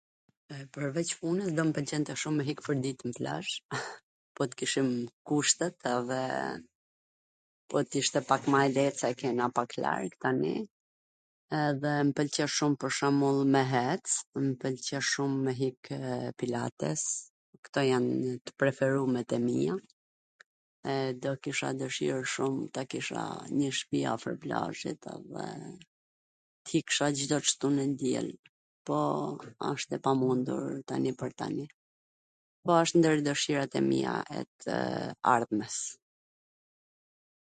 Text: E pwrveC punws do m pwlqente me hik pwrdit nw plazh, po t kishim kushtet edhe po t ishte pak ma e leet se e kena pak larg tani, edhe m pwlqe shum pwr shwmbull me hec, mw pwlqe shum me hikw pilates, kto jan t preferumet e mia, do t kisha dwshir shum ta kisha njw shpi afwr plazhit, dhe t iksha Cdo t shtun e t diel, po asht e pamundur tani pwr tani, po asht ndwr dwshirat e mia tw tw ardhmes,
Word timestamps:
E 0.55 0.57
pwrveC 0.75 1.09
punws 1.19 1.49
do 1.57 1.63
m 1.67 1.69
pwlqente 1.75 2.13
me 2.37 2.43
hik 2.49 2.59
pwrdit 2.67 2.99
nw 3.07 3.13
plazh, 3.19 3.53
po 4.37 4.41
t 4.51 4.59
kishim 4.61 4.89
kushtet 5.31 5.77
edhe 5.95 6.19
po 7.73 7.77
t 7.89 8.01
ishte 8.03 8.19
pak 8.31 8.41
ma 8.53 8.59
e 8.69 8.73
leet 8.75 8.95
se 9.03 9.07
e 9.15 9.17
kena 9.21 9.47
pak 9.59 9.71
larg 9.85 10.11
tani, 10.25 10.55
edhe 11.67 11.91
m 12.09 12.13
pwlqe 12.19 12.45
shum 12.57 12.73
pwr 12.83 12.91
shwmbull 12.99 13.41
me 13.55 13.61
hec, 13.75 14.03
mw 14.45 14.53
pwlqe 14.65 14.97
shum 15.13 15.31
me 15.47 15.51
hikw 15.61 15.95
pilates, 16.43 17.03
kto 17.69 17.79
jan 17.89 18.05
t 18.45 18.59
preferumet 18.65 19.29
e 19.39 19.43
mia, 19.47 19.75
do 21.23 21.31
t 21.35 21.39
kisha 21.47 21.69
dwshir 21.81 22.21
shum 22.35 22.55
ta 22.77 22.81
kisha 22.95 23.23
njw 23.57 23.69
shpi 23.81 23.99
afwr 24.13 24.33
plazhit, 24.45 25.03
dhe 25.33 25.47
t 26.67 26.79
iksha 26.79 27.07
Cdo 27.19 27.37
t 27.41 27.45
shtun 27.51 27.75
e 27.85 27.91
t 27.91 27.95
diel, 28.03 28.29
po 28.89 28.97
asht 29.71 29.89
e 29.95 29.97
pamundur 30.05 30.63
tani 30.89 31.11
pwr 31.19 31.31
tani, 31.41 31.65
po 32.65 32.71
asht 32.81 32.93
ndwr 32.97 33.17
dwshirat 33.27 33.73
e 33.79 33.85
mia 33.91 34.13
tw 34.31 34.47
tw 34.61 34.69
ardhmes, 35.35 35.75